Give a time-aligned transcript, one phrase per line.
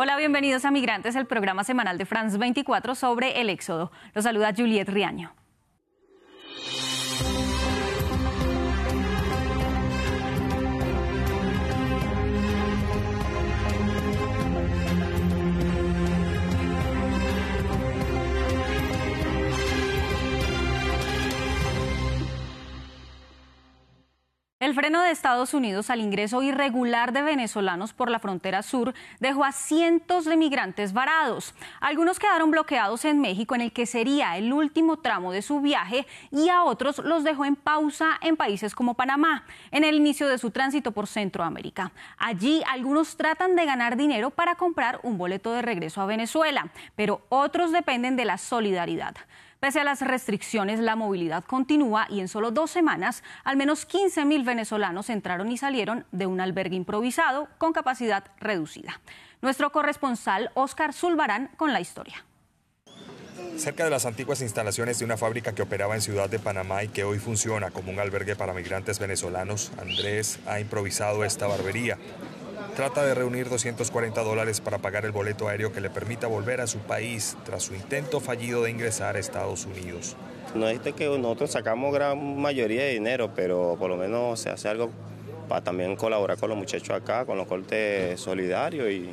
[0.00, 3.90] Hola, bienvenidos a Migrantes, el programa semanal de France 24 sobre el éxodo.
[4.14, 5.34] Los saluda Juliet Riaño.
[24.60, 29.44] El freno de Estados Unidos al ingreso irregular de venezolanos por la frontera sur dejó
[29.44, 31.54] a cientos de migrantes varados.
[31.78, 36.08] Algunos quedaron bloqueados en México, en el que sería el último tramo de su viaje,
[36.32, 40.38] y a otros los dejó en pausa en países como Panamá, en el inicio de
[40.38, 41.92] su tránsito por Centroamérica.
[42.16, 46.66] Allí algunos tratan de ganar dinero para comprar un boleto de regreso a Venezuela,
[46.96, 49.14] pero otros dependen de la solidaridad.
[49.60, 54.24] Pese a las restricciones, la movilidad continúa y en solo dos semanas, al menos 15
[54.24, 59.00] mil venezolanos entraron y salieron de un albergue improvisado con capacidad reducida.
[59.42, 62.24] Nuestro corresponsal Oscar Zulbarán con la historia.
[63.56, 66.88] Cerca de las antiguas instalaciones de una fábrica que operaba en Ciudad de Panamá y
[66.88, 71.98] que hoy funciona como un albergue para migrantes venezolanos, Andrés ha improvisado esta barbería.
[72.78, 76.68] Trata de reunir 240 dólares para pagar el boleto aéreo que le permita volver a
[76.68, 80.14] su país tras su intento fallido de ingresar a Estados Unidos.
[80.54, 84.68] No es que nosotros sacamos gran mayoría de dinero, pero por lo menos se hace
[84.68, 84.90] algo
[85.48, 89.12] para también colaborar con los muchachos acá, con los cortes solidarios y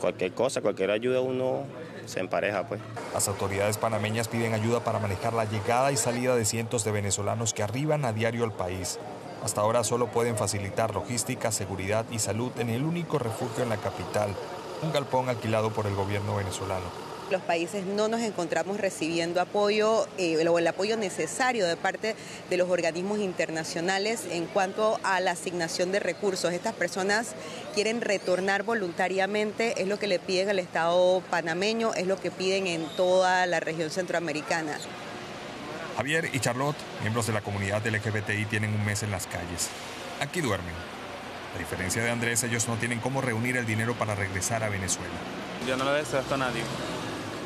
[0.00, 1.64] cualquier cosa, cualquier ayuda uno
[2.06, 2.80] se empareja pues.
[3.12, 7.52] Las autoridades panameñas piden ayuda para manejar la llegada y salida de cientos de venezolanos
[7.52, 8.98] que arriban a diario al país.
[9.42, 13.76] Hasta ahora solo pueden facilitar logística, seguridad y salud en el único refugio en la
[13.76, 14.34] capital,
[14.82, 17.08] un galpón alquilado por el gobierno venezolano.
[17.30, 22.16] Los países no nos encontramos recibiendo apoyo eh, o el apoyo necesario de parte
[22.48, 26.54] de los organismos internacionales en cuanto a la asignación de recursos.
[26.54, 27.34] Estas personas
[27.74, 32.66] quieren retornar voluntariamente, es lo que le piden al Estado panameño, es lo que piden
[32.66, 34.78] en toda la región centroamericana.
[35.98, 39.68] Javier y Charlotte, miembros de la comunidad LGBTI, tienen un mes en las calles.
[40.20, 40.72] Aquí duermen.
[41.56, 45.10] A diferencia de Andrés, ellos no tienen cómo reunir el dinero para regresar a Venezuela.
[45.66, 46.62] Yo no le deseo esto a nadie.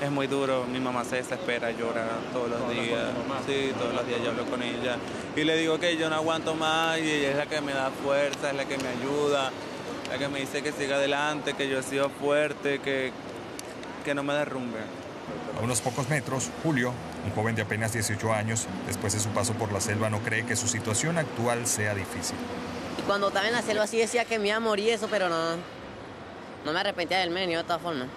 [0.00, 3.08] Es muy duro, mi mamá se desespera, llora todos los días.
[3.48, 4.96] Sí, todos los días yo hablo con ella.
[5.34, 7.90] Y le digo que yo no aguanto más y ella es la que me da
[7.90, 9.50] fuerza, es la que me ayuda,
[10.08, 13.10] la que me dice que siga adelante, que yo he sido fuerte, que,
[14.04, 15.05] que no me derrumbe.
[15.58, 16.92] A unos pocos metros, Julio,
[17.24, 20.44] un joven de apenas 18 años, después de su paso por la selva, no cree
[20.44, 22.36] que su situación actual sea difícil.
[23.06, 25.56] Cuando estaba en la selva sí decía que me iba a morir eso, pero no,
[26.64, 28.08] no me arrepentía del medio de todas formas.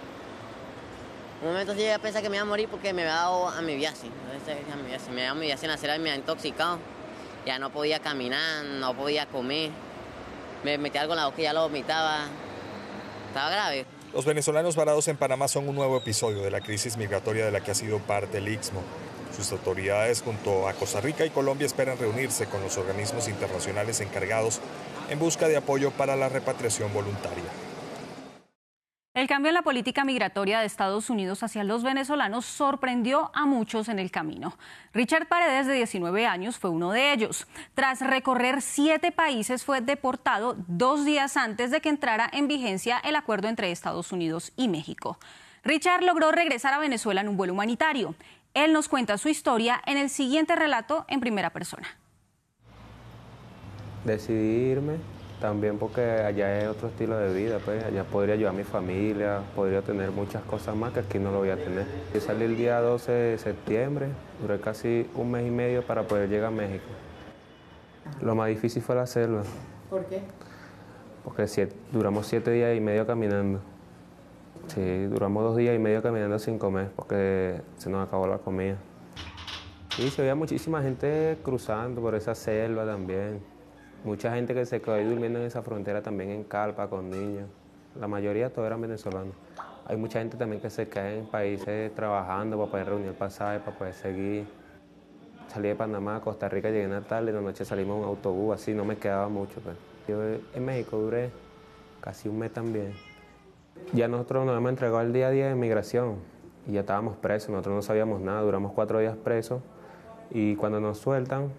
[1.42, 3.48] Un momento sí llegué a pensar que me iba a morir porque me había dado
[3.48, 4.10] a mi viaje.
[4.10, 6.80] Me había a mi viaje en la selva y me había intoxicado.
[7.46, 9.72] Ya no podía caminar, no podía comer.
[10.64, 12.26] Me metía algo en la boca y ya lo vomitaba.
[13.30, 13.86] Estaba grave.
[14.14, 17.62] Los venezolanos varados en Panamá son un nuevo episodio de la crisis migratoria de la
[17.62, 18.82] que ha sido parte el Istmo.
[19.36, 24.62] Sus autoridades junto a Costa Rica y Colombia esperan reunirse con los organismos internacionales encargados
[25.12, 27.69] en busca de apoyo para la repatriación voluntaria.
[29.16, 33.90] El cambio en la política migratoria de Estados Unidos hacia los venezolanos sorprendió a muchos
[33.90, 34.56] en el camino.
[34.94, 37.48] Richard Paredes, de 19 años, fue uno de ellos.
[37.74, 43.16] Tras recorrer siete países, fue deportado dos días antes de que entrara en vigencia el
[43.16, 45.18] acuerdo entre Estados Unidos y México.
[45.64, 48.14] Richard logró regresar a Venezuela en un vuelo humanitario.
[48.54, 51.88] Él nos cuenta su historia en el siguiente relato en primera persona.
[54.06, 54.98] Decidirme
[55.40, 59.42] también porque allá es otro estilo de vida, pues allá podría ayudar a mi familia,
[59.56, 61.86] podría tener muchas cosas más que aquí no lo voy a tener.
[62.14, 64.08] Yo salí el día 12 de septiembre,
[64.42, 66.86] duré casi un mes y medio para poder llegar a México.
[68.22, 69.44] Lo más difícil fue la selva.
[69.90, 70.22] ¿Por qué?
[71.24, 73.60] Porque duramos siete días y medio caminando.
[74.68, 78.78] Sí, duramos dos días y medio caminando sin comer porque se nos acabó la comida.
[79.98, 83.42] Y se veía muchísima gente cruzando por esa selva también.
[84.04, 87.50] Mucha gente que se quedó ahí durmiendo en esa frontera también en Calpa con niños.
[88.00, 89.34] La mayoría todos eran venezolanos.
[89.86, 93.78] Hay mucha gente también que se cae en países trabajando para poder reunir pasajes, para
[93.78, 94.46] poder seguir.
[95.48, 98.10] Salí de Panamá Costa Rica, llegué en la tarde, en la noche salimos en un
[98.10, 99.60] autobús, así no me quedaba mucho.
[99.60, 99.76] Pues.
[100.08, 101.32] Yo en México duré
[102.00, 102.94] casi un mes también.
[103.92, 106.18] Ya nosotros nos hemos entregado el día a día de migración
[106.68, 109.62] y ya estábamos presos, nosotros no sabíamos nada, duramos cuatro días presos
[110.30, 111.50] y cuando nos sueltan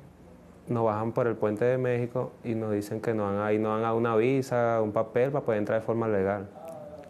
[0.70, 3.92] nos bajan por el puente de México y nos dicen que nos dan, nos dan
[3.92, 6.48] una visa, un papel para poder entrar de forma legal.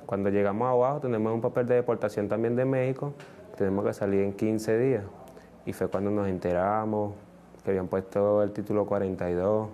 [0.06, 3.12] Cuando llegamos abajo tenemos un papel de deportación también de México,
[3.58, 5.04] tenemos que salir en 15 días.
[5.66, 7.12] Y fue cuando nos enteramos
[7.62, 9.68] que habían puesto el título 42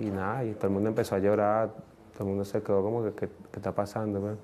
[0.00, 1.70] y nada, y todo el mundo empezó a llorar,
[2.14, 4.20] todo el mundo se quedó como que qué está pasando.
[4.20, 4.34] Pues?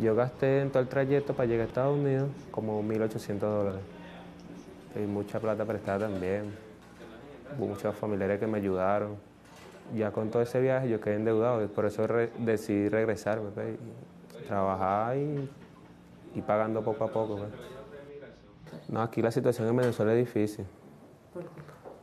[0.00, 3.82] Yo gasté en todo el trayecto para llegar a Estados Unidos como 1.800 dólares.
[4.94, 6.54] Y mucha plata prestada también.
[7.58, 9.16] Hubo muchos familiares que me ayudaron.
[9.94, 12.06] Ya con todo ese viaje yo quedé endeudado y por eso
[12.38, 13.76] decidí regresarme, pues,
[14.46, 15.50] trabajar y,
[16.34, 17.36] y, pagando poco a poco.
[17.36, 17.50] Pues.
[18.88, 20.64] No, aquí la situación en Venezuela es difícil.
[21.34, 21.44] ¿Por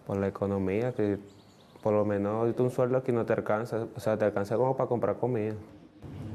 [0.06, 1.18] Por la economía, que
[1.82, 4.90] por lo menos un sueldo aquí no te alcanza, o sea, te alcanza como para
[4.90, 5.54] comprar comida.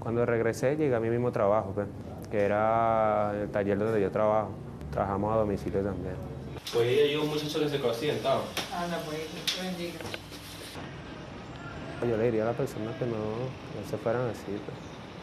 [0.01, 1.87] Cuando regresé llegué a mi mismo trabajo, pues,
[2.31, 4.51] que era el taller donde yo trabajo.
[4.91, 6.33] Trabajamos a domicilio también.
[6.72, 8.43] Pues ella llegó un muchacho que se quedó accidentado.
[8.75, 9.20] Anda, pues,
[9.62, 9.99] bendiga.
[12.08, 14.76] Yo le diría a las personas que no, no se fueran así, pues.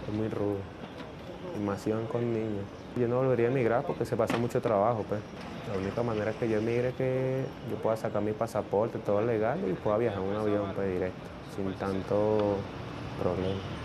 [0.08, 0.58] es muy rudo.
[1.56, 2.64] Y más iban con niños.
[2.96, 5.20] Yo no volvería a emigrar porque se pasa mucho trabajo, pues.
[5.72, 9.60] La única manera que yo emigre es que yo pueda sacar mi pasaporte, todo legal,
[9.70, 11.22] y pueda viajar en un avión pues, directo,
[11.56, 12.58] sin tanto
[13.22, 13.81] problema.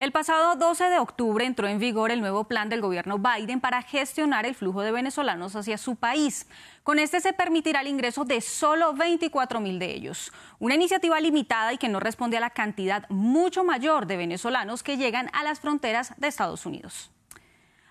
[0.00, 3.82] El pasado 12 de octubre entró en vigor el nuevo plan del gobierno Biden para
[3.82, 6.46] gestionar el flujo de venezolanos hacia su país.
[6.84, 10.32] Con este se permitirá el ingreso de solo 24 mil de ellos.
[10.60, 14.98] Una iniciativa limitada y que no responde a la cantidad mucho mayor de venezolanos que
[14.98, 17.10] llegan a las fronteras de Estados Unidos.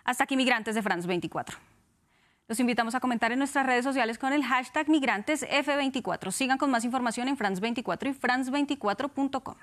[0.06, 1.58] Hasta aquí migrantes de France 24.
[2.48, 6.32] Los invitamos a comentar en nuestras redes sociales con el hashtag migrantesf24.
[6.32, 9.58] Sigan con más información en France24 y france24.com.